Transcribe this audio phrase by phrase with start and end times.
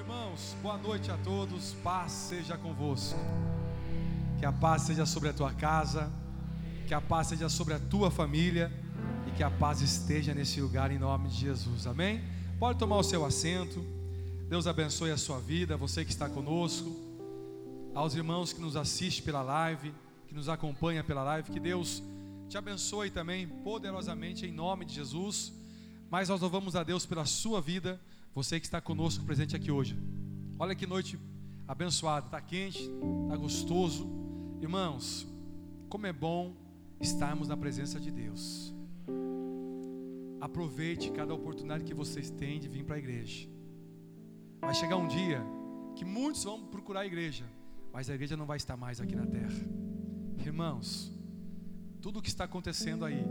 [0.00, 3.18] irmãos, boa noite a todos, paz seja convosco.
[4.38, 6.10] Que a paz seja sobre a tua casa,
[6.88, 8.72] que a paz seja sobre a tua família
[9.26, 12.24] e que a paz esteja nesse lugar em nome de Jesus, amém?
[12.58, 13.84] Pode tomar o seu assento,
[14.48, 16.96] Deus abençoe a sua vida, você que está conosco,
[17.94, 19.92] aos irmãos que nos assistem pela live,
[20.26, 22.02] que nos acompanha pela live, que Deus
[22.48, 25.52] te abençoe também poderosamente em nome de Jesus.
[26.10, 28.00] Mas nós louvamos a Deus pela sua vida,
[28.34, 29.98] você que está conosco presente aqui hoje.
[30.58, 31.18] Olha que noite
[31.66, 32.82] abençoada, está quente,
[33.24, 34.08] está gostoso.
[34.60, 35.26] Irmãos,
[35.88, 36.54] como é bom
[37.00, 38.74] estarmos na presença de Deus.
[40.40, 43.48] Aproveite cada oportunidade que vocês têm de vir para a igreja.
[44.60, 45.42] Vai chegar um dia
[45.96, 47.44] que muitos vão procurar a igreja,
[47.92, 49.60] mas a igreja não vai estar mais aqui na terra.
[50.38, 51.12] Irmãos,
[52.00, 53.24] tudo o que está acontecendo aí,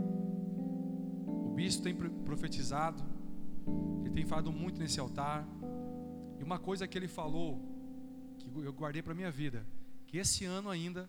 [1.26, 3.02] o bispo tem profetizado,
[4.04, 5.46] ele tem falado muito nesse altar.
[6.38, 7.60] E uma coisa que ele falou,
[8.38, 9.66] que eu guardei para minha vida,
[10.06, 11.08] que esse ano ainda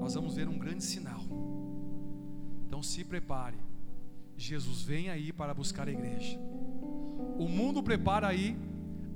[0.00, 1.20] nós vamos ver um grande sinal.
[2.66, 3.56] Então se prepare.
[4.36, 6.38] Jesus vem aí para buscar a igreja.
[7.38, 8.56] O mundo prepara aí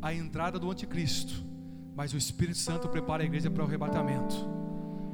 [0.00, 1.45] a entrada do anticristo,
[1.95, 4.34] mas o Espírito Santo prepara a igreja para o arrebatamento,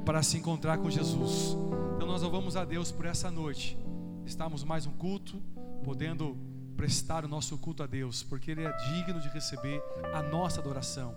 [0.05, 1.55] para se encontrar com Jesus.
[1.95, 3.77] Então nós louvamos a Deus por essa noite
[4.25, 5.41] estarmos mais um culto,
[5.83, 6.37] podendo
[6.79, 11.13] prestar o nosso culto a Deus, porque Ele é digno de receber a nossa adoração.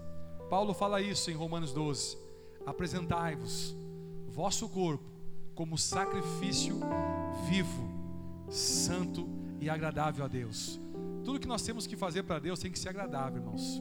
[0.50, 2.18] Paulo fala isso em Romanos 12:
[2.66, 3.72] apresentai-vos,
[4.26, 5.04] vosso corpo,
[5.54, 6.80] como sacrifício
[7.48, 7.88] vivo,
[8.50, 9.28] santo
[9.60, 10.80] e agradável a Deus.
[11.24, 13.80] Tudo que nós temos que fazer para Deus tem que ser agradável, irmãos.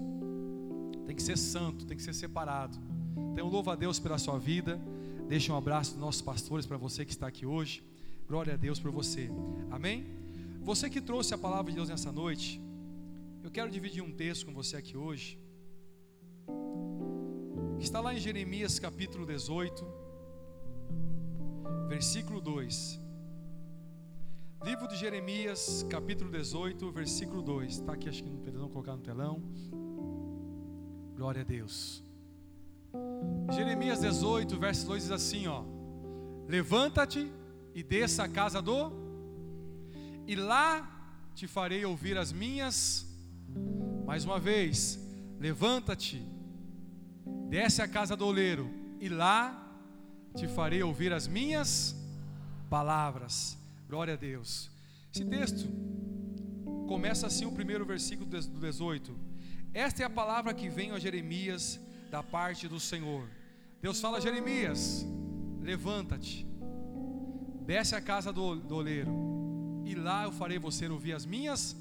[1.08, 2.78] Tem que ser santo, tem que ser separado.
[3.34, 4.80] Então, louvo a Deus pela sua vida.
[5.28, 7.82] Deixe um abraço dos nossos pastores para você que está aqui hoje.
[8.28, 9.32] Glória a Deus por você.
[9.72, 10.21] Amém?
[10.64, 12.62] Você que trouxe a palavra de Deus nessa noite,
[13.44, 15.40] eu quero dividir um texto com você aqui hoje.
[17.80, 19.84] Que está lá em Jeremias capítulo 18,
[21.90, 23.02] versículo 2.
[24.64, 27.72] Livro de Jeremias, capítulo 18, versículo 2.
[27.80, 29.42] Está aqui, acho que no telão, colocar no telão.
[31.16, 32.04] Glória a Deus.
[33.52, 35.64] Jeremias 18, verso 2 diz assim: ó.
[36.48, 37.34] Levanta-te
[37.74, 39.01] e desça à casa do,
[40.28, 40.88] e lá
[41.36, 43.06] te farei ouvir as minhas.
[44.06, 45.00] Mais uma vez,
[45.40, 46.26] levanta-te,
[47.50, 49.58] desce à casa do oleiro, e lá
[50.36, 51.96] te farei ouvir as minhas
[52.70, 53.58] palavras.
[53.90, 54.70] Glória a Deus.
[55.14, 55.68] Esse texto
[56.88, 59.18] começa assim o primeiro versículo do 18.
[59.74, 61.80] Esta é a palavra que vem a Jeremias
[62.10, 63.28] da parte do Senhor.
[63.82, 65.06] Deus fala a Jeremias:
[65.62, 66.52] levanta-te
[67.72, 69.12] desce à casa do, do oleiro,
[69.92, 71.76] e lá eu farei você ouvir as minhas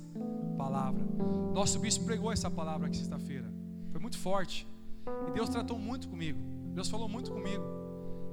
[0.58, 1.06] palavras.
[1.54, 3.48] Nosso bispo pregou essa palavra aqui sexta-feira,
[3.92, 4.66] foi muito forte,
[5.28, 6.40] e Deus tratou muito comigo,
[6.74, 7.64] Deus falou muito comigo,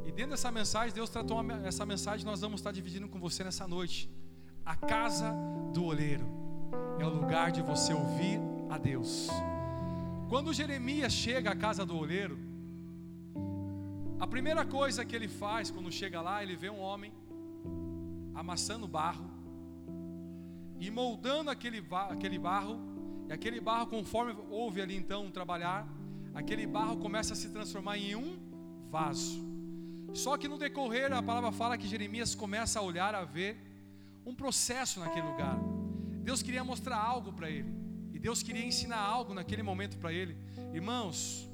[0.03, 3.67] e dentro dessa mensagem, Deus tratou essa mensagem, nós vamos estar dividindo com você nessa
[3.67, 4.09] noite.
[4.65, 5.33] A casa
[5.73, 6.25] do oleiro
[6.99, 8.39] é o lugar de você ouvir
[8.69, 9.29] a Deus.
[10.29, 12.37] Quando Jeremias chega à casa do oleiro,
[14.19, 17.13] a primeira coisa que ele faz quando chega lá, ele vê um homem
[18.33, 19.36] amassando barro
[20.79, 22.79] e moldando aquele, aquele barro,
[23.27, 25.87] e aquele barro, conforme houve ali então trabalhar,
[26.33, 28.37] aquele barro começa a se transformar em um
[28.89, 29.45] vaso.
[30.13, 33.57] Só que no decorrer, a palavra fala que Jeremias começa a olhar, a ver
[34.25, 35.57] um processo naquele lugar.
[36.23, 37.73] Deus queria mostrar algo para ele,
[38.13, 40.37] e Deus queria ensinar algo naquele momento para ele.
[40.73, 41.49] Irmãos,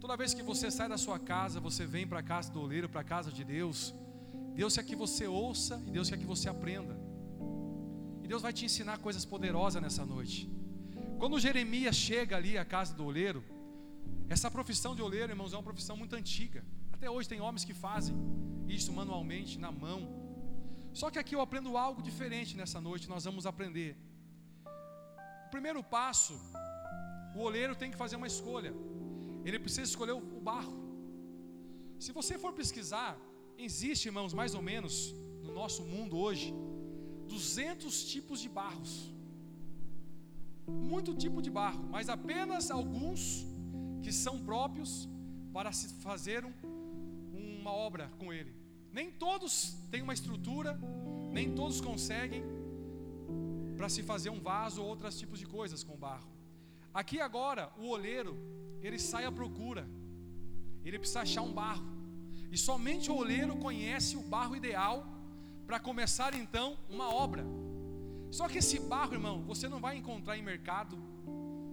[0.00, 2.88] toda vez que você sai da sua casa, você vem para a casa do oleiro,
[2.88, 3.94] para a casa de Deus,
[4.54, 7.01] Deus quer que você ouça e Deus quer que você aprenda.
[8.32, 10.38] Deus vai te ensinar coisas poderosas nessa noite.
[11.20, 13.40] Quando Jeremias chega ali à casa do oleiro,
[14.34, 16.60] essa profissão de oleiro, irmãos, é uma profissão muito antiga.
[16.94, 18.14] Até hoje tem homens que fazem
[18.76, 20.00] isso manualmente, na mão.
[21.00, 23.90] Só que aqui eu aprendo algo diferente nessa noite, nós vamos aprender.
[25.48, 26.34] O primeiro passo,
[27.36, 28.72] o oleiro tem que fazer uma escolha.
[29.44, 30.78] Ele precisa escolher o barro.
[32.04, 33.12] Se você for pesquisar,
[33.58, 36.52] Existe, irmãos, mais ou menos no nosso mundo hoje,
[37.32, 38.92] 200 tipos de barros.
[40.92, 43.20] Muito tipo de barro, mas apenas alguns
[44.02, 45.08] que são próprios
[45.56, 46.52] para se fazer um,
[47.60, 48.52] uma obra com ele.
[48.98, 49.52] Nem todos
[49.90, 50.78] têm uma estrutura,
[51.32, 52.42] nem todos conseguem
[53.76, 56.28] para se fazer um vaso ou outros tipos de coisas com barro.
[57.00, 58.36] Aqui agora, o oleiro,
[58.82, 59.88] ele sai à procura,
[60.84, 61.86] ele precisa achar um barro.
[62.50, 65.11] E somente o oleiro conhece o barro ideal
[65.66, 67.44] para começar então uma obra.
[68.30, 70.96] Só que esse barro, irmão, você não vai encontrar em mercado,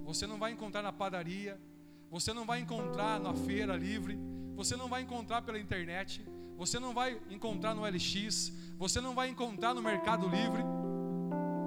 [0.03, 1.59] você não vai encontrar na padaria,
[2.09, 4.19] você não vai encontrar na feira livre,
[4.55, 6.25] você não vai encontrar pela internet,
[6.57, 10.61] você não vai encontrar no LX, você não vai encontrar no Mercado Livre,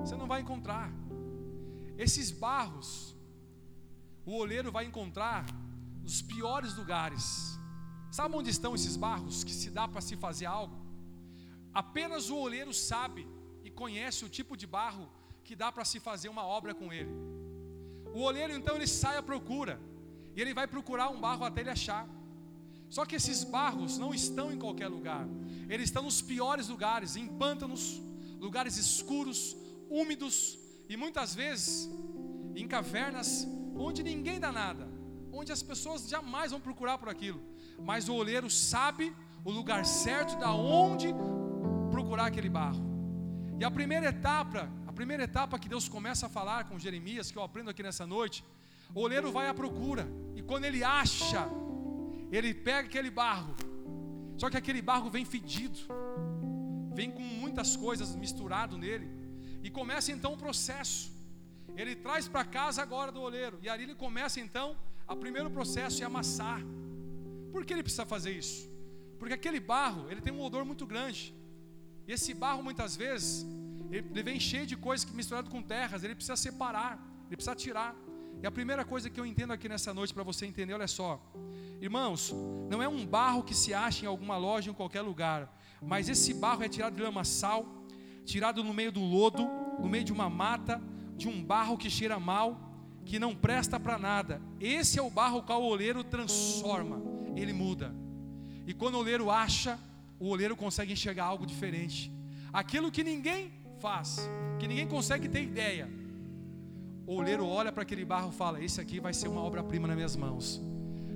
[0.00, 0.92] você não vai encontrar.
[1.96, 3.16] Esses barros,
[4.26, 5.46] o oleiro vai encontrar
[6.02, 7.58] nos piores lugares.
[8.10, 10.81] Sabe onde estão esses barros que se dá para se fazer algo?
[11.74, 13.26] Apenas o oleiro sabe
[13.64, 15.08] e conhece o tipo de barro
[15.44, 17.10] que dá para se fazer uma obra com ele.
[18.14, 19.80] O oleiro então ele sai à procura
[20.36, 22.06] e ele vai procurar um barro até ele achar.
[22.88, 25.26] Só que esses barros não estão em qualquer lugar.
[25.68, 28.02] Eles estão nos piores lugares, em pântanos,
[28.38, 29.56] lugares escuros,
[29.88, 30.58] úmidos
[30.88, 31.88] e muitas vezes
[32.54, 34.86] em cavernas onde ninguém dá nada,
[35.32, 37.40] onde as pessoas jamais vão procurar por aquilo.
[37.78, 41.08] Mas o oleiro sabe o lugar certo da onde
[42.12, 42.84] procurar aquele barro.
[43.58, 47.38] E a primeira etapa, a primeira etapa que Deus começa a falar com Jeremias, que
[47.38, 48.44] eu aprendo aqui nessa noite,
[48.94, 50.06] o oleiro vai à procura,
[50.36, 51.48] e quando ele acha,
[52.30, 53.54] ele pega aquele barro,
[54.36, 55.78] só que aquele barro vem fedido,
[56.94, 59.08] vem com muitas coisas misturado nele,
[59.62, 61.10] e começa então o processo.
[61.74, 64.76] Ele traz para casa agora do oleiro, e ali ele começa então,
[65.08, 66.60] o primeiro processo é amassar.
[67.52, 68.68] Por que ele precisa fazer isso?
[69.18, 71.34] Porque aquele barro, ele tem um odor muito grande.
[72.06, 73.46] E esse barro muitas vezes,
[73.90, 77.94] ele vem cheio de coisas misturado com terras, ele precisa separar, ele precisa tirar.
[78.42, 81.20] E a primeira coisa que eu entendo aqui nessa noite para você entender, olha só.
[81.80, 82.34] Irmãos,
[82.68, 86.34] não é um barro que se acha em alguma loja em qualquer lugar, mas esse
[86.34, 87.66] barro é tirado de lamaçal,
[88.24, 89.48] tirado no meio do lodo,
[89.78, 90.82] no meio de uma mata,
[91.16, 92.72] de um barro que cheira mal,
[93.04, 94.40] que não presta para nada.
[94.60, 97.00] Esse é o barro que o oleiro transforma,
[97.36, 97.94] ele muda.
[98.66, 99.78] E quando o oleiro acha,
[100.22, 101.98] o oleiro consegue enxergar algo diferente.
[102.60, 103.42] Aquilo que ninguém
[103.84, 104.08] faz,
[104.58, 105.86] que ninguém consegue ter ideia
[107.06, 109.96] o oleiro olha para aquele barro e fala: Esse aqui vai ser uma obra-prima nas
[109.96, 110.60] minhas mãos.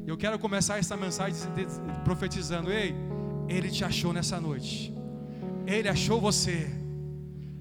[0.07, 1.39] Eu quero começar essa mensagem
[2.05, 2.95] profetizando: Ei,
[3.49, 4.93] Ele te achou nessa noite.
[5.67, 6.69] Ele achou você.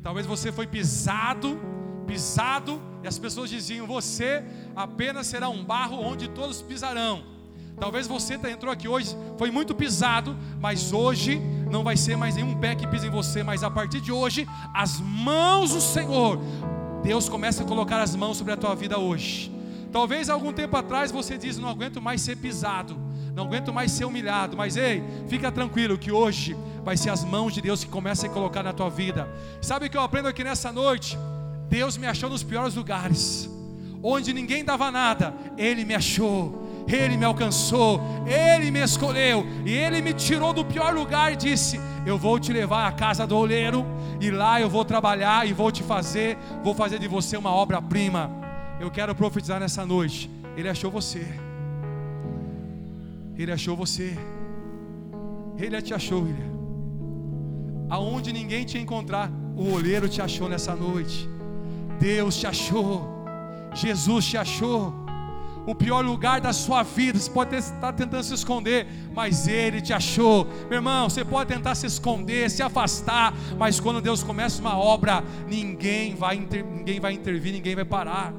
[0.02, 1.60] Talvez você foi pisado,
[2.06, 4.44] pisado, e as pessoas diziam: Você
[4.76, 7.35] apenas será um barro onde todos pisarão.
[7.80, 12.56] Talvez você entrou aqui hoje, foi muito pisado, mas hoje não vai ser mais nenhum
[12.56, 16.40] pé que pisa em você, mas a partir de hoje, as mãos do Senhor
[17.06, 19.52] Deus começa a colocar as mãos sobre a tua vida hoje.
[19.92, 22.98] Talvez algum tempo atrás você diz: Não aguento mais ser pisado,
[23.36, 24.58] não aguento mais ser humilhado.
[24.58, 28.34] Mas ei, fica tranquilo que hoje vai ser as mãos de Deus que começam a
[28.34, 29.30] colocar na tua vida.
[29.62, 31.16] Sabe o que eu aprendo aqui nessa noite?
[31.70, 33.48] Deus me achou nos piores lugares,
[34.02, 36.65] onde ninguém dava nada, Ele me achou.
[36.88, 41.80] Ele me alcançou, Ele me escolheu, e Ele me tirou do pior lugar e disse:
[42.06, 43.86] Eu vou te levar à casa do oleiro,
[44.22, 48.32] e lá eu vou trabalhar e vou te fazer, vou fazer de você uma obra-prima.
[48.80, 50.30] Eu quero profetizar nessa noite.
[50.56, 51.26] Ele achou você.
[53.36, 54.18] Ele achou você.
[55.58, 56.54] Ele te achou, William.
[57.90, 61.30] Aonde ninguém te encontrar, o olheiro te achou nessa noite.
[62.00, 63.26] Deus te achou.
[63.74, 65.05] Jesus te achou
[65.66, 67.20] o pior lugar da sua vida.
[67.20, 70.46] Você pode estar tentando se esconder, mas Ele te achou.
[70.70, 75.24] Meu irmão, você pode tentar se esconder, se afastar, mas quando Deus começa uma obra,
[75.48, 78.34] ninguém vai, inter, ninguém vai intervir, ninguém vai parar.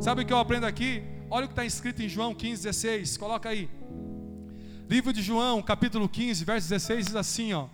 [0.00, 1.02] Sabe o que eu aprendo aqui?
[1.30, 3.16] Olha o que está escrito em João 15, 16.
[3.16, 3.68] Coloca aí.
[4.88, 7.66] Livro de João, capítulo 15, verso 16, diz assim: ó.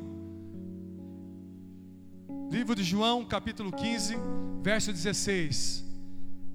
[2.50, 4.16] Livro de João, capítulo 15,
[4.62, 5.84] verso 16.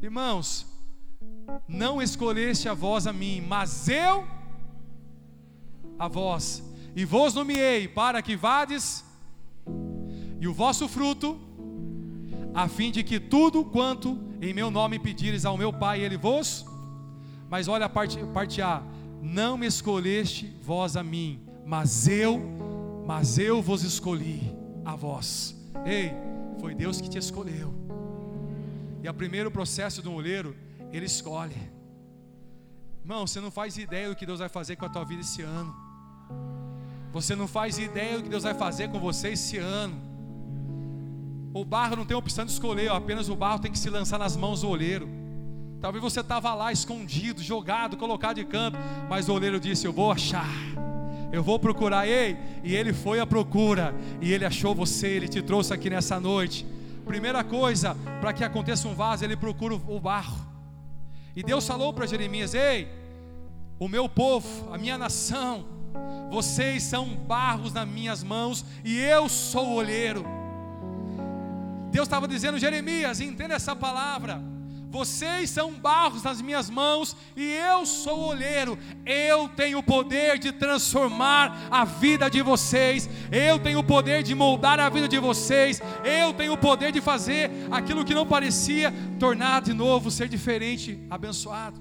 [0.01, 0.74] Irmãos,
[1.67, 4.27] não escolheste a vós a mim, mas eu
[5.97, 6.63] a vós,
[6.95, 9.03] e vos nomeei para que vades
[10.39, 11.39] e o vosso fruto,
[12.53, 16.65] a fim de que tudo quanto em meu nome pedires ao meu Pai, ele vos.
[17.49, 18.83] Mas olha a parte, parte A:
[19.21, 22.39] não me escolheste vós a mim, mas eu,
[23.05, 25.55] mas eu vos escolhi a vós.
[25.85, 26.11] Ei,
[26.59, 27.73] foi Deus que te escolheu.
[29.03, 30.55] E o primeiro processo do oleiro
[30.91, 31.55] ele escolhe.
[33.03, 35.41] Irmão, você não faz ideia do que Deus vai fazer com a tua vida esse
[35.41, 35.75] ano.
[37.13, 39.95] Você não faz ideia do que Deus vai fazer com você esse ano.
[41.53, 44.35] O barro não tem opção de escolher, apenas o barro tem que se lançar nas
[44.35, 45.07] mãos do olheiro.
[45.79, 48.77] Talvez você estava lá escondido, jogado, colocado de canto,
[49.09, 50.49] mas o olheiro disse: Eu vou achar,
[51.31, 52.07] eu vou procurar.
[52.07, 56.19] Ei, e ele foi à procura, e ele achou você, ele te trouxe aqui nessa
[56.19, 56.65] noite.
[57.05, 60.44] Primeira coisa, para que aconteça um vaso, ele procura o barro.
[61.35, 62.87] E Deus falou para Jeremias: Ei,
[63.77, 65.65] o meu povo, a minha nação,
[66.29, 70.25] vocês são barros nas minhas mãos e eu sou o olheiro.
[71.91, 74.41] Deus estava dizendo, Jeremias, entenda essa palavra.
[74.95, 78.79] Vocês são barros nas minhas mãos e eu sou o olheiro.
[79.05, 83.09] Eu tenho o poder de transformar a vida de vocês.
[83.29, 85.81] Eu tenho o poder de moldar a vida de vocês.
[86.05, 90.97] Eu tenho o poder de fazer aquilo que não parecia tornar de novo, ser diferente,
[91.09, 91.77] abençoado.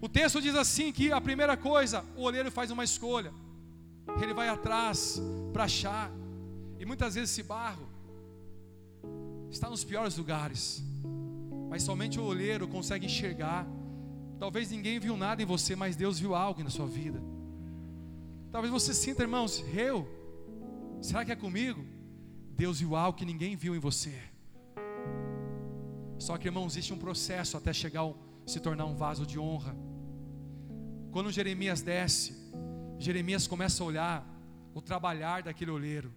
[0.00, 3.30] O texto diz assim que a primeira coisa, o olheiro faz uma escolha.
[4.22, 5.20] Ele vai atrás
[5.52, 6.10] para achar.
[6.80, 7.86] E muitas vezes esse barro
[9.50, 10.82] está nos piores lugares
[11.72, 13.66] mas somente o olheiro consegue enxergar.
[14.38, 17.18] Talvez ninguém viu nada em você, mas Deus viu algo na sua vida.
[18.50, 20.06] Talvez você sinta, irmãos, eu,
[21.00, 21.82] será que é comigo?
[22.54, 24.14] Deus viu algo que ninguém viu em você.
[26.18, 28.12] Só que, irmãos, existe um processo até chegar a
[28.44, 29.74] se tornar um vaso de honra.
[31.10, 32.36] Quando Jeremias desce,
[32.98, 34.42] Jeremias começa a olhar
[34.74, 36.12] o trabalhar daquele olheiro.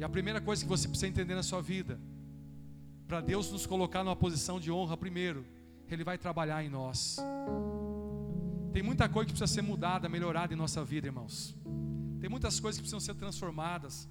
[0.00, 2.00] E a primeira coisa que você precisa entender na sua vida
[3.08, 5.44] para Deus nos colocar numa posição de honra, primeiro,
[5.90, 7.16] Ele vai trabalhar em nós.
[8.70, 11.56] Tem muita coisa que precisa ser mudada, melhorada em nossa vida, irmãos.
[12.20, 14.06] Tem muitas coisas que precisam ser transformadas.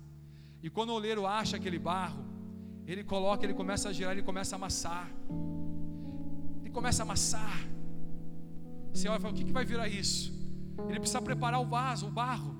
[0.63, 2.25] E quando o oleiro acha aquele barro,
[2.87, 5.07] ele coloca, ele começa a girar, ele começa a amassar.
[6.61, 7.59] Ele começa a amassar.
[9.07, 10.33] Olha e fala: o que, que vai virar isso?
[10.89, 12.55] Ele precisa preparar o vaso, o barro.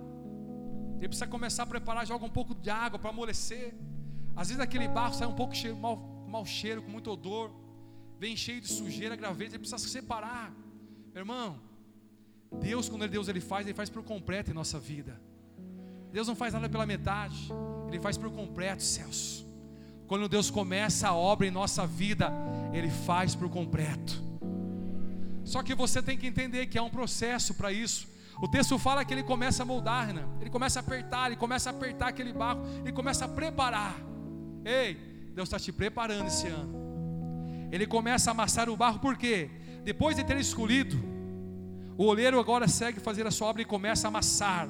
[0.97, 3.73] Ele precisa começar a preparar, joga um pouco de água para amolecer.
[4.35, 7.49] Às vezes aquele barro sai um pouco cheio, mal, com mau cheiro, com muito odor,
[8.19, 10.51] vem cheio de sujeira, graveto, ele precisa se separar.
[11.13, 11.57] Meu irmão,
[12.51, 15.21] Deus, quando Deus ele faz, ele faz por completo em nossa vida.
[16.11, 17.47] Deus não faz nada pela metade,
[17.87, 19.45] ele faz por completo, céus.
[20.05, 22.29] Quando Deus começa a obra em nossa vida,
[22.73, 24.21] ele faz por completo.
[25.45, 28.05] Só que você tem que entender que há um processo para isso.
[28.41, 30.27] O texto fala que ele começa a moldar, né?
[30.41, 33.95] ele começa a apertar, ele começa a apertar aquele barro, ele começa a preparar.
[34.65, 35.06] Ei,
[35.37, 36.73] Deus está te preparando esse ano.
[37.71, 39.51] Ele começa a amassar o barro, por quê?
[39.83, 40.97] Depois de ter escolhido,
[41.95, 44.67] o oleiro agora segue fazer a sua obra e começa a amassar.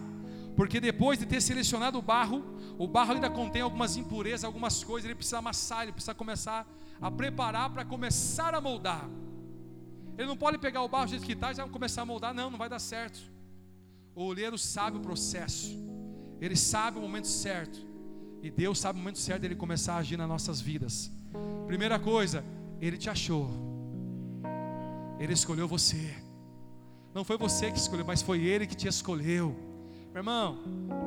[0.57, 2.43] Porque depois de ter selecionado o barro,
[2.77, 6.67] o barro ainda contém algumas impurezas, algumas coisas, ele precisa amassar, ele precisa começar
[6.99, 9.09] a preparar para começar a moldar.
[10.17, 12.33] Ele não pode pegar o barro do jeito que está e já começar a moldar,
[12.33, 13.21] não, não vai dar certo.
[14.13, 15.69] O oleiro sabe o processo,
[16.41, 17.86] ele sabe o momento certo.
[18.41, 21.11] E Deus sabe o momento certo dele começar a agir nas nossas vidas.
[21.65, 22.43] Primeira coisa,
[22.79, 23.49] ele te achou.
[25.19, 26.15] Ele escolheu você.
[27.13, 29.55] Não foi você que escolheu, mas foi ele que te escolheu.
[30.13, 30.59] Meu irmão,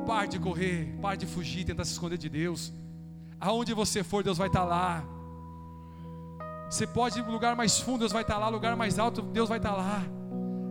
[0.05, 2.71] pare de correr, pare de fugir, tentar se esconder de Deus.
[3.39, 5.03] Aonde você for, Deus vai estar lá.
[6.69, 9.49] Você pode ir para lugar mais fundo, Deus vai estar lá, lugar mais alto, Deus
[9.49, 10.03] vai estar lá.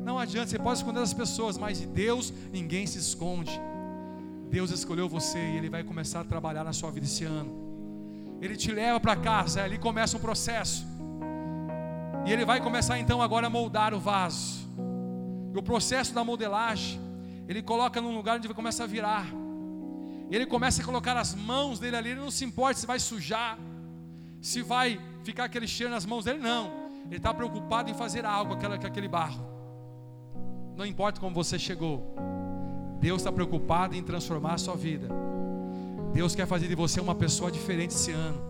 [0.04, 3.60] Não adianta, você pode esconder as pessoas, mas de Deus ninguém se esconde.
[4.50, 7.52] Deus escolheu você e Ele vai começar a trabalhar na sua vida esse ano.
[8.42, 10.84] Ele te leva para casa, ali começa um processo.
[12.26, 14.68] E Ele vai começar então agora a moldar o vaso.
[15.54, 17.00] E o processo da modelagem,
[17.48, 19.26] Ele coloca num lugar onde ele começa a virar.
[20.28, 23.58] Ele começa a colocar as mãos dele ali, ele não se importa se vai sujar,
[24.40, 26.72] se vai ficar aquele cheiro nas mãos dele, não.
[27.06, 29.44] Ele está preocupado em fazer algo com aquele barro.
[30.76, 32.14] Não importa como você chegou,
[33.00, 35.08] Deus está preocupado em transformar a sua vida.
[36.12, 38.40] Deus quer fazer de você uma pessoa diferente esse ano.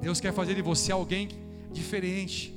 [0.00, 1.28] Deus quer fazer de você alguém
[1.72, 2.54] diferente.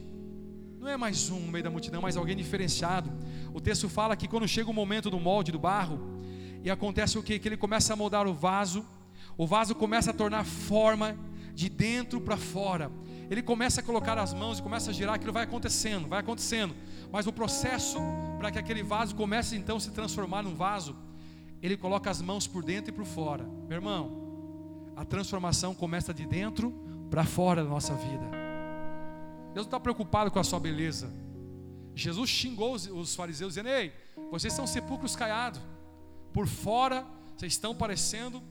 [0.79, 3.09] Não é mais um no meio da multidão, mas alguém diferenciado.
[3.53, 5.97] O texto fala que quando chega o momento do molde do barro,
[6.61, 7.39] e acontece o que?
[7.39, 8.85] Que ele começa a moldar o vaso,
[9.37, 11.17] o vaso começa a tornar forma
[11.53, 12.91] de dentro para fora.
[13.29, 16.75] Ele começa a colocar as mãos e começa a girar, aquilo vai acontecendo, vai acontecendo.
[17.11, 17.97] Mas o processo
[18.37, 20.95] para que aquele vaso comece então a se transformar num vaso,
[21.65, 23.45] ele coloca as mãos por dentro e por fora.
[23.67, 26.71] Meu irmão, a transformação começa de dentro
[27.09, 28.43] para fora da nossa vida.
[29.53, 31.09] Deus não está preocupado com a sua beleza.
[31.95, 33.93] Jesus xingou os, fariseus, dizendo: Ei,
[34.31, 35.61] vocês são sepulcros caiados.
[36.33, 37.05] Por fora,
[37.37, 38.41] vocês estão parecendo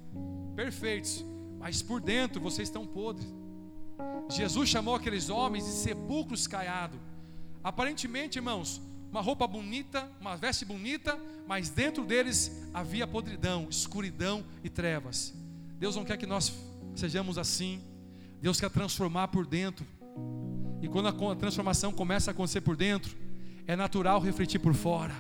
[0.55, 1.25] perfeitos,
[1.59, 3.27] mas por dentro, vocês estão podres.
[4.29, 6.99] Jesus chamou aqueles homens de sepulcros caiados.
[7.63, 8.81] Aparentemente, irmãos,
[9.13, 15.35] uma roupa bonita, uma veste bonita, mas dentro deles havia podridão, escuridão e trevas.
[15.79, 16.51] Deus não quer que nós
[16.97, 17.83] sejamos assim.
[18.41, 19.87] Deus quer transformar por dentro.
[20.81, 23.15] E quando a transformação começa a acontecer por dentro,
[23.67, 25.15] é natural refletir por fora.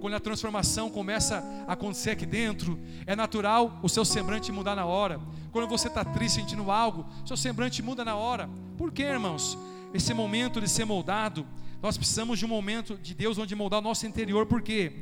[0.00, 4.86] Quando a transformação começa a acontecer aqui dentro, é natural o seu semblante mudar na
[4.86, 5.20] hora.
[5.52, 8.48] Quando você está triste sentindo algo, seu semblante muda na hora.
[8.78, 9.58] Por quê, irmãos?
[9.92, 11.46] Esse momento de ser moldado
[11.82, 14.92] nós precisamos de um momento de Deus onde moldar o nosso interior, porque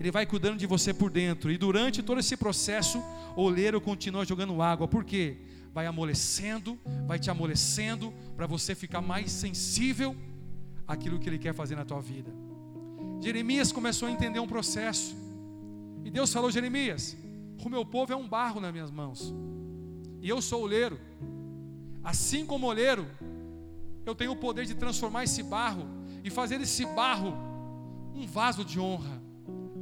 [0.00, 1.52] Ele vai cuidando de você por dentro.
[1.52, 2.98] E durante todo esse processo,
[3.36, 4.88] o oleiro continua jogando água.
[4.88, 5.36] Por quê?
[5.72, 10.16] vai amolecendo, vai te amolecendo para você ficar mais sensível
[10.86, 12.30] àquilo que ele quer fazer na tua vida.
[13.20, 15.14] Jeremias começou a entender um processo.
[16.04, 17.16] E Deus falou: Jeremias,
[17.64, 19.32] o meu povo é um barro nas minhas mãos.
[20.20, 20.98] E eu sou oleiro.
[22.02, 23.06] Assim como oleiro,
[24.04, 25.86] eu tenho o poder de transformar esse barro
[26.22, 27.34] e fazer esse barro
[28.14, 29.20] um vaso de honra.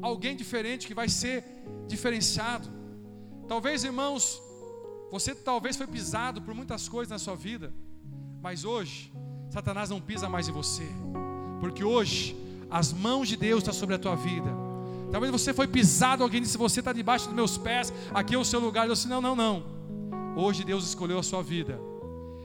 [0.00, 1.44] Alguém diferente que vai ser
[1.86, 2.68] diferenciado.
[3.48, 4.40] Talvez, irmãos,
[5.10, 7.72] você talvez foi pisado por muitas coisas na sua vida,
[8.40, 9.12] mas hoje
[9.50, 10.86] Satanás não pisa mais em você,
[11.60, 12.36] porque hoje
[12.70, 14.50] as mãos de Deus estão sobre a tua vida.
[15.10, 18.44] Talvez você foi pisado, alguém disse: Você está debaixo dos meus pés, aqui é o
[18.44, 18.86] seu lugar.
[18.86, 19.64] Eu disse: Não, não, não.
[20.36, 21.80] Hoje Deus escolheu a sua vida,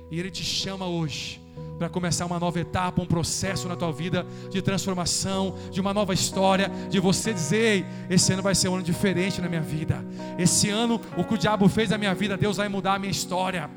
[0.10, 1.43] e Ele te chama hoje
[1.78, 6.14] para começar uma nova etapa, um processo na tua vida de transformação, de uma nova
[6.14, 10.04] história, de você dizer: esse ano vai ser um ano diferente na minha vida.
[10.38, 13.12] Esse ano, o que o diabo fez na minha vida, Deus vai mudar a minha
[13.12, 13.70] história.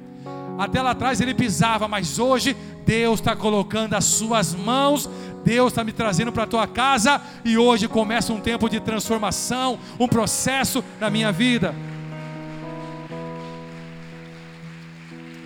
[0.59, 5.09] Até lá atrás ele pisava, mas hoje Deus está colocando as suas mãos
[5.47, 9.79] Deus está me trazendo para a tua casa e hoje começa um tempo de transformação,
[9.97, 11.73] um processo na minha vida.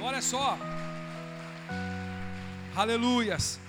[0.01, 0.57] Olha só,
[2.81, 3.61] aleluias.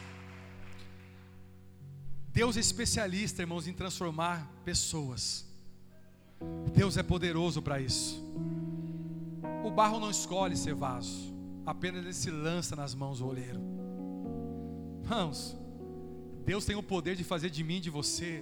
[2.30, 5.46] Deus é especialista, irmãos, em transformar pessoas.
[6.74, 8.24] Deus é poderoso para isso.
[9.66, 11.34] O barro não escolhe ser vaso,
[11.66, 13.60] apenas ele se lança nas mãos do oleiro.
[15.04, 15.58] Irmãos,
[16.46, 18.42] Deus tem o poder de fazer de mim e de você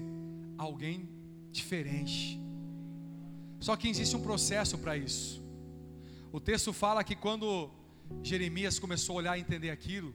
[0.56, 1.10] alguém
[1.52, 2.40] diferente.
[3.60, 5.44] Só que existe um processo para isso.
[6.32, 7.72] O texto fala que quando
[8.22, 10.14] Jeremias começou a olhar e entender aquilo,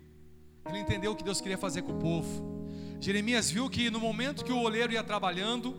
[0.66, 2.54] ele entendeu o que Deus queria fazer com o povo.
[3.00, 5.74] Jeremias viu que no momento que o oleiro ia trabalhando,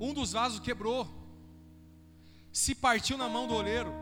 [0.00, 1.06] um dos vasos quebrou.
[2.52, 3.92] Se partiu na mão do oleiro.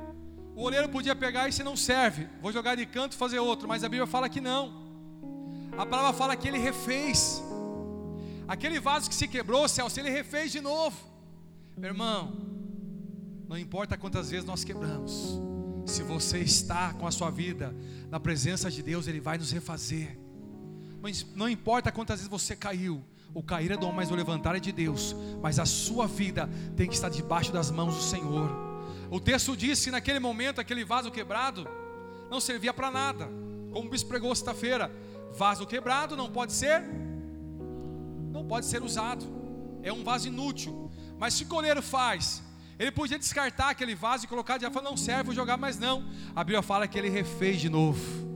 [0.57, 3.67] O oleiro podia pegar e se não serve, vou jogar de canto e fazer outro,
[3.67, 4.85] mas a Bíblia fala que não.
[5.77, 7.43] A palavra fala que ele refez.
[8.47, 10.97] Aquele vaso que se quebrou, Celso, ele refez de novo.
[11.77, 12.33] Meu irmão,
[13.49, 15.41] não importa quantas vezes nós quebramos,
[15.85, 17.75] se você está com a sua vida
[18.11, 20.19] na presença de Deus, Ele vai nos refazer.
[21.01, 24.57] Mas não importa quantas vezes você caiu, o cair é do homem, mas o levantar
[24.57, 25.15] é de Deus.
[25.43, 28.51] Mas a sua vida tem que estar debaixo das mãos do Senhor.
[29.11, 31.69] O texto diz que naquele momento, aquele vaso quebrado
[32.31, 33.29] não servia para nada.
[33.73, 34.91] Como o bispo pregou sexta-feira,
[35.35, 36.81] Vaso quebrado não pode ser,
[38.31, 39.27] não pode ser usado.
[39.83, 40.91] É um vaso inútil.
[41.19, 42.41] Mas se o coleiro faz,
[42.79, 46.05] ele podia descartar aquele vaso e colocar de fora, não serve, vou jogar, mas não.
[46.35, 48.35] A Bíblia fala que ele refez de novo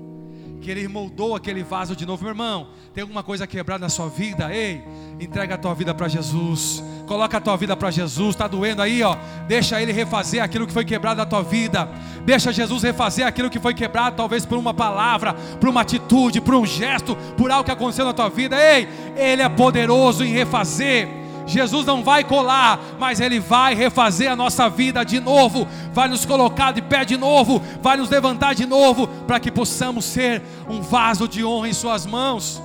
[0.61, 2.23] que Ele moldou aquele vaso de novo.
[2.23, 4.53] Meu irmão, tem alguma coisa quebrada na sua vida?
[4.55, 4.83] Ei,
[5.21, 6.83] entrega a tua vida para Jesus.
[7.07, 8.35] Coloca a tua vida para Jesus.
[8.35, 9.17] Está doendo aí, ó.
[9.47, 11.89] Deixa Ele refazer aquilo que foi quebrado na tua vida.
[12.25, 16.55] Deixa Jesus refazer aquilo que foi quebrado, talvez por uma palavra, por uma atitude, por
[16.55, 18.57] um gesto, por algo que aconteceu na tua vida.
[18.57, 21.09] Ei, Ele é poderoso em refazer.
[21.49, 26.27] Jesus não vai colar, mas Ele vai refazer a nossa vida de novo, vai nos
[26.27, 30.83] colocar de pé de novo, vai nos levantar de novo, para que possamos ser um
[30.83, 32.63] vaso de honra em Suas mãos.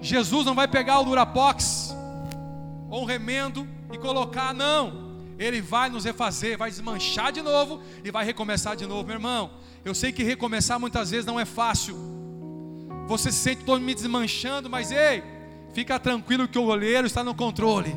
[0.00, 1.94] Jesus não vai pegar o Durapox
[2.88, 5.10] ou um remendo e colocar, não.
[5.38, 9.50] Ele vai nos refazer, vai desmanchar de novo e vai recomeçar de novo, meu irmão.
[9.84, 11.96] Eu sei que recomeçar muitas vezes não é fácil.
[13.06, 15.22] Você se sente todo me desmanchando, mas ei,
[15.72, 17.94] Fica tranquilo que o olheiro está no controle.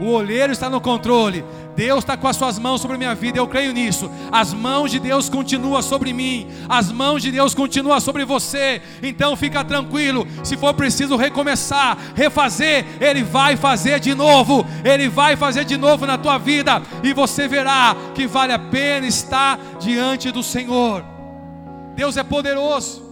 [0.00, 1.44] O olheiro está no controle.
[1.76, 4.10] Deus está com as suas mãos sobre a minha vida, eu creio nisso.
[4.32, 8.80] As mãos de Deus continuam sobre mim, as mãos de Deus continuam sobre você.
[9.02, 10.26] Então fica tranquilo.
[10.42, 14.64] Se for preciso recomeçar, refazer, Ele vai fazer de novo.
[14.84, 19.06] Ele vai fazer de novo na tua vida e você verá que vale a pena
[19.06, 21.04] estar diante do Senhor.
[21.94, 23.02] Deus é poderoso.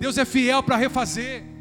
[0.00, 1.57] Deus é fiel para refazer.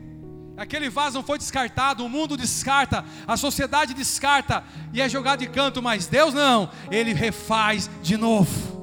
[0.58, 5.48] Aquele vaso não foi descartado, o mundo descarta, a sociedade descarta e é jogado de
[5.48, 8.76] canto, mas Deus não, Ele refaz de novo.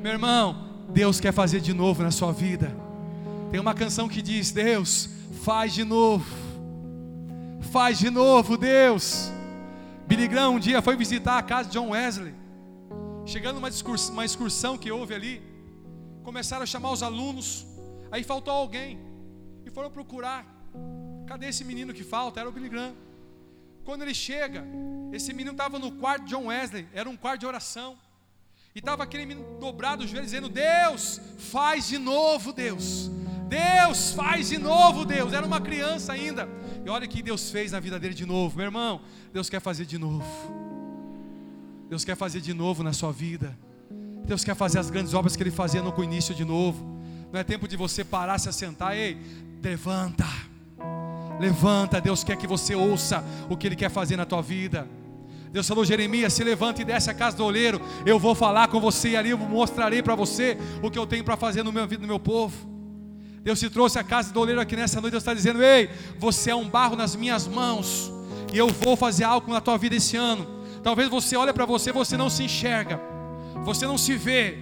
[0.00, 2.74] Meu irmão, Deus quer fazer de novo na sua vida.
[3.50, 5.10] Tem uma canção que diz: Deus,
[5.44, 6.24] faz de novo,
[7.70, 9.30] faz de novo, Deus.
[10.06, 12.34] Billy Graham um dia foi visitar a casa de John Wesley.
[13.26, 13.68] Chegando numa
[14.10, 15.42] uma excursão que houve ali,
[16.22, 17.66] começaram a chamar os alunos.
[18.10, 18.98] Aí faltou alguém
[19.66, 20.57] e foram procurar.
[21.28, 22.40] Cadê esse menino que falta?
[22.40, 22.94] Era o Billy Graham.
[23.84, 24.64] Quando ele chega,
[25.12, 27.98] esse menino estava no quarto de John Wesley, era um quarto de oração.
[28.74, 33.10] E estava aquele menino dobrado os joelhos, dizendo: Deus, faz de novo, Deus.
[33.46, 35.32] Deus, faz de novo, Deus.
[35.34, 36.48] Era uma criança ainda.
[36.84, 39.02] E olha o que Deus fez na vida dele de novo, meu irmão.
[39.32, 40.24] Deus quer fazer de novo.
[41.90, 43.58] Deus quer fazer de novo na sua vida.
[44.24, 46.84] Deus quer fazer as grandes obras que Ele fazia no início de novo.
[47.32, 48.94] Não é tempo de você parar, se assentar.
[48.94, 49.18] Ei,
[49.62, 50.26] levanta.
[51.38, 52.00] Levanta.
[52.00, 54.88] Deus quer que você ouça o que Ele quer fazer na tua vida.
[55.50, 57.80] Deus falou, Jeremias, se levanta e desce a casa do oleiro.
[58.04, 61.24] Eu vou falar com você e ali eu mostrarei para você o que eu tenho
[61.24, 62.68] para fazer no meu vida, no meu povo.
[63.42, 65.12] Deus te trouxe a casa do oleiro aqui nessa noite.
[65.12, 68.12] Deus está dizendo: Ei, você é um barro nas minhas mãos.
[68.52, 70.46] E eu vou fazer algo na tua vida esse ano.
[70.82, 73.00] Talvez você olhe para você, você não se enxerga.
[73.64, 74.58] Você não se vê.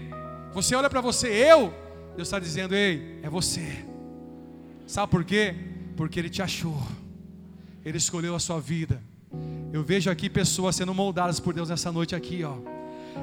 [0.54, 1.74] Você olha para você, eu.
[2.14, 3.84] Deus está dizendo: Ei, é você.
[4.86, 5.54] Sabe por quê?
[5.96, 6.80] Porque Ele te achou.
[7.84, 9.02] Ele escolheu a sua vida.
[9.72, 12.56] Eu vejo aqui pessoas sendo moldadas por Deus nessa noite aqui, ó.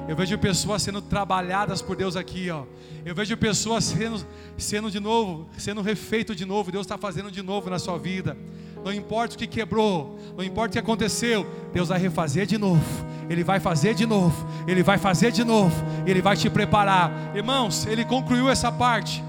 [0.08, 2.64] Eu vejo pessoas sendo trabalhadas por Deus aqui, ó.
[3.04, 4.24] Eu vejo pessoas sendo,
[4.58, 6.70] sendo de novo, sendo refeito de novo.
[6.70, 8.36] Deus está fazendo de novo na sua vida.
[8.84, 12.84] Não importa o que quebrou, não importa o que aconteceu, Deus vai refazer de novo.
[13.30, 14.46] Ele vai fazer de novo.
[14.68, 15.74] Ele vai fazer de novo.
[16.06, 17.86] Ele vai te preparar, irmãos.
[17.86, 19.24] Ele concluiu essa parte.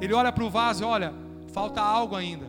[0.00, 1.12] Ele olha para o vaso, olha,
[1.52, 2.46] falta algo ainda.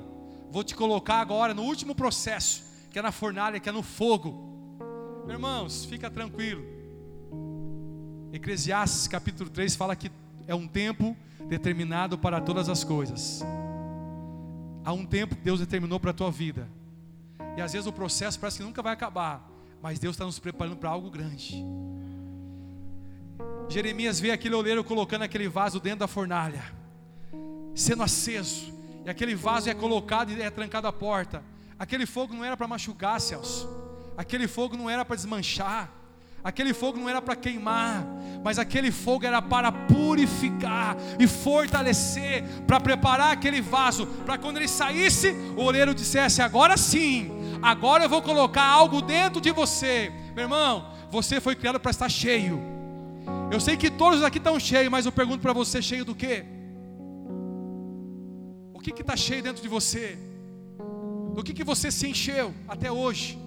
[0.50, 4.34] Vou te colocar agora no último processo que é na fornalha, que é no fogo.
[5.28, 6.64] Irmãos, fica tranquilo.
[8.32, 10.12] Eclesiastes capítulo 3 fala que
[10.48, 11.16] é um tempo
[11.48, 13.44] determinado para todas as coisas.
[14.84, 16.68] Há um tempo que Deus determinou para a tua vida.
[17.58, 19.48] E às vezes o processo parece que nunca vai acabar.
[19.82, 21.64] Mas Deus está nos preparando para algo grande.
[23.70, 26.64] Jeremias vê aquele oleiro colocando aquele vaso dentro da fornalha,
[27.76, 28.74] sendo aceso.
[29.08, 31.42] E aquele vaso é colocado e é trancado a porta.
[31.80, 33.66] Aquele fogo não era para machucar, Celso.
[34.18, 35.90] Aquele fogo não era para desmanchar.
[36.44, 38.06] Aquele fogo não era para queimar,
[38.44, 44.68] mas aquele fogo era para purificar e fortalecer, para preparar aquele vaso, para quando ele
[44.68, 50.12] saísse, o oleiro dissesse: Agora sim, agora eu vou colocar algo dentro de você.
[50.36, 52.62] Meu irmão, você foi criado para estar cheio.
[53.50, 56.57] Eu sei que todos aqui estão cheios, mas eu pergunto para você: cheio do quê?
[58.96, 60.18] Que está cheio dentro de você?
[61.36, 63.38] Do que, que você se encheu até hoje?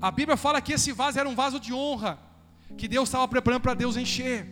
[0.00, 2.18] A Bíblia fala que esse vaso era um vaso de honra,
[2.76, 4.46] que Deus estava preparando para Deus encher.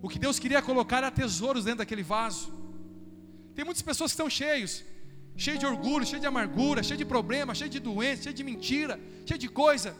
[0.00, 2.52] O que Deus queria colocar era tesouros dentro daquele vaso.
[3.54, 4.84] Tem muitas pessoas que estão cheios,
[5.36, 8.98] cheios de orgulho, cheios de amargura, cheios de problemas, cheios de doença, cheios de mentira,
[9.26, 9.94] cheios de coisa.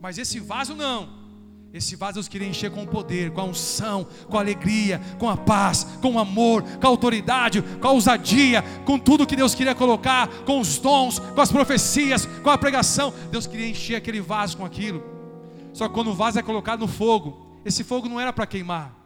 [0.00, 1.27] Mas esse vaso não.
[1.72, 5.36] Esse vaso Deus queria encher com poder, com a unção, com a alegria, com a
[5.36, 9.74] paz, com o amor, com a autoridade, com a ousadia, com tudo que Deus queria
[9.74, 13.12] colocar, com os dons, com as profecias, com a pregação.
[13.30, 15.02] Deus queria encher aquele vaso com aquilo.
[15.74, 18.96] Só que quando o vaso é colocado no fogo, esse fogo não era para queimar,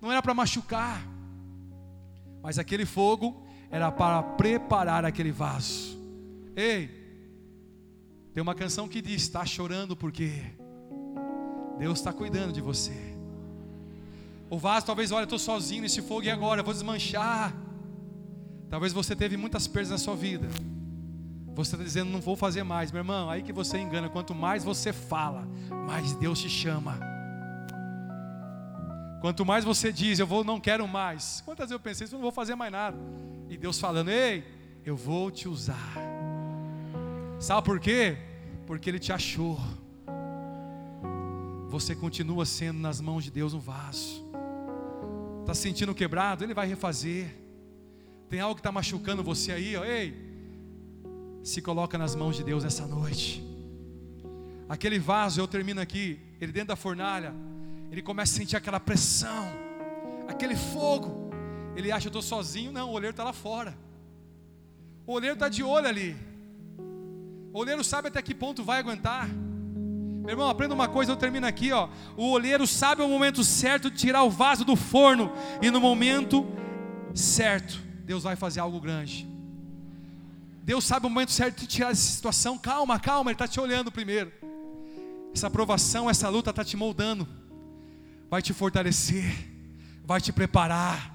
[0.00, 1.02] não era para machucar,
[2.42, 5.98] mas aquele fogo era para preparar aquele vaso.
[6.54, 6.90] Ei,
[8.34, 10.30] tem uma canção que diz: está chorando porque
[11.80, 12.92] Deus está cuidando de você.
[14.50, 16.60] O vaso talvez, olha, estou sozinho nesse fogo e agora?
[16.60, 17.56] Eu vou desmanchar.
[18.68, 20.46] Talvez você teve muitas perdas na sua vida.
[21.54, 23.30] Você está dizendo, não vou fazer mais, meu irmão.
[23.30, 24.10] Aí que você engana.
[24.10, 25.48] Quanto mais você fala,
[25.86, 27.00] mais Deus te chama.
[29.22, 31.40] Quanto mais você diz, eu vou, não quero mais.
[31.46, 32.98] Quantas vezes eu pensei, eu não vou fazer mais nada.
[33.48, 34.44] E Deus falando, ei,
[34.84, 35.96] eu vou te usar.
[37.38, 38.18] Sabe por quê?
[38.66, 39.58] Porque Ele te achou
[41.70, 44.26] você continua sendo nas mãos de Deus um vaso.
[45.40, 46.42] Está se sentindo quebrado?
[46.42, 47.32] Ele vai refazer.
[48.28, 49.84] Tem algo que está machucando você aí, ó.
[49.84, 50.12] Ei,
[51.44, 53.44] se coloca nas mãos de Deus essa noite.
[54.68, 57.32] Aquele vaso, eu termino aqui, ele dentro da fornalha,
[57.90, 59.46] ele começa a sentir aquela pressão,
[60.28, 61.30] aquele fogo.
[61.76, 62.72] Ele acha, eu estou sozinho.
[62.72, 63.78] Não, o olheiro está lá fora.
[65.06, 66.16] O olheiro está de olho ali.
[67.52, 69.30] O olheiro sabe até que ponto vai aguentar.
[70.30, 71.88] Meu irmão, aprenda uma coisa, eu termino aqui, ó.
[72.16, 76.46] O olheiro sabe o momento certo de tirar o vaso do forno e no momento
[77.12, 79.28] certo, Deus vai fazer algo grande.
[80.62, 82.56] Deus sabe o momento certo de tirar essa situação.
[82.56, 84.30] Calma, calma, Ele está te olhando primeiro.
[85.34, 87.26] Essa aprovação, essa luta está te moldando,
[88.30, 89.34] vai te fortalecer,
[90.04, 91.09] vai te preparar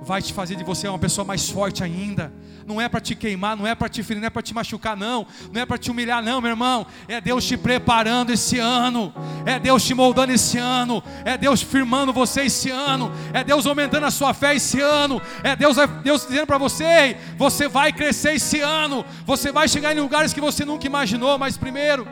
[0.00, 2.32] vai te fazer de você uma pessoa mais forte ainda.
[2.66, 4.96] Não é para te queimar, não é para te ferir, não é para te machucar,
[4.96, 5.26] não.
[5.50, 6.86] Não é para te humilhar, não, meu irmão.
[7.08, 9.12] É Deus te preparando esse ano.
[9.46, 11.02] É Deus te moldando esse ano.
[11.24, 13.10] É Deus firmando você esse ano.
[13.32, 15.20] É Deus aumentando a sua fé esse ano.
[15.42, 19.04] É Deus, Deus dizendo para você: você vai crescer esse ano.
[19.24, 21.38] Você vai chegar em lugares que você nunca imaginou.
[21.38, 22.06] Mas primeiro,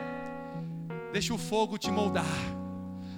[1.13, 2.56] deixa o fogo te moldar.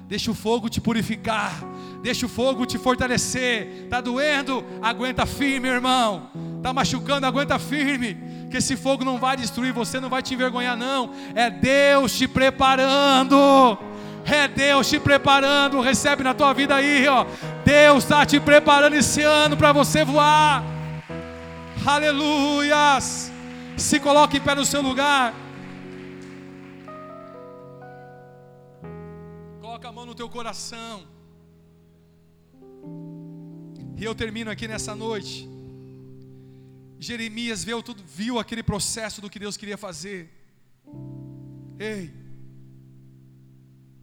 [0.10, 1.54] Deixa o fogo te purificar.
[2.02, 3.86] Deixa o fogo te fortalecer.
[3.92, 4.66] Tá doendo?
[4.82, 6.32] Aguenta firme, irmão.
[6.64, 7.28] Tá machucando?
[7.28, 8.18] Aguenta firme.
[8.50, 11.12] Que esse fogo não vai destruir você, não vai te envergonhar não.
[11.36, 13.78] É Deus te preparando.
[14.26, 17.26] É Deus te preparando, recebe na tua vida aí, ó.
[17.64, 20.64] Deus está te preparando esse ano para você voar.
[21.86, 23.32] Aleluias.
[23.78, 25.36] Se coloque em pé no seu lugar.
[30.20, 31.08] Teu coração.
[33.96, 35.48] E eu termino aqui nessa noite.
[37.00, 40.30] Jeremias viu, tudo, viu aquele processo do que Deus queria fazer.
[41.80, 42.14] Ei,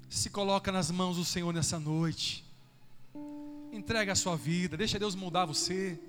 [0.08, 2.42] se coloca nas mãos do Senhor nessa noite.
[3.70, 6.00] Entrega a sua vida, deixa Deus mudar você.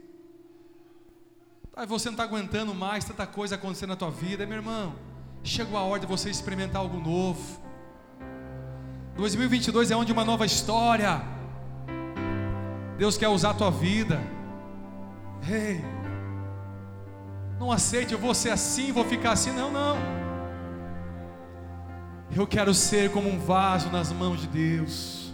[1.86, 4.96] Você não está aguentando mais tanta coisa acontecendo na tua vida, meu irmão.
[5.44, 7.67] Chegou a hora de você experimentar algo novo.
[9.18, 11.22] 2022 é onde uma nova história.
[12.98, 14.22] Deus quer usar a tua vida.
[15.50, 15.84] Ei,
[17.60, 19.52] não aceite, eu vou ser assim, vou ficar assim.
[19.52, 19.98] Não, não.
[22.36, 25.34] Eu quero ser como um vaso nas mãos de Deus.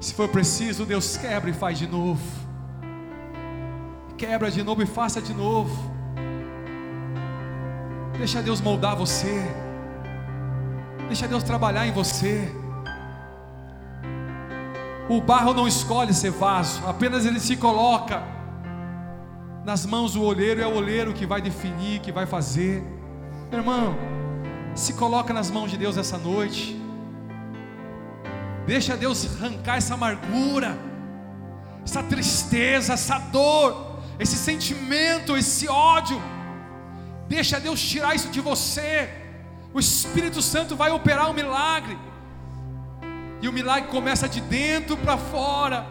[0.00, 2.22] Se for preciso, Deus quebra e faz de novo.
[4.16, 5.90] Quebra de novo e faça de novo.
[8.16, 9.42] Deixa Deus moldar você.
[11.08, 12.50] Deixa Deus trabalhar em você.
[15.10, 18.22] O barro não escolhe ser vaso, apenas ele se coloca
[19.64, 22.80] nas mãos do olheiro, é o olheiro que vai definir, que vai fazer.
[23.50, 23.96] Meu irmão,
[24.72, 26.80] se coloca nas mãos de Deus essa noite.
[28.68, 30.78] Deixa Deus arrancar essa amargura,
[31.84, 36.22] essa tristeza, essa dor, esse sentimento, esse ódio.
[37.26, 39.10] Deixa Deus tirar isso de você.
[39.74, 41.98] O Espírito Santo vai operar um milagre.
[43.42, 45.86] E o milagre começa de dentro para fora.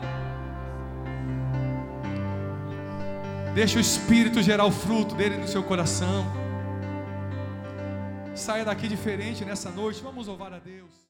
[3.53, 6.25] Deixa o Espírito gerar o fruto dele no seu coração.
[8.35, 10.01] Saia daqui diferente nessa noite.
[10.01, 10.99] Vamos louvar a Deus.